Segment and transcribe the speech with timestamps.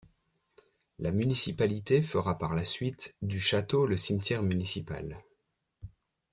[0.97, 5.19] La municipalité fera par la suite du château le cimetière municipal.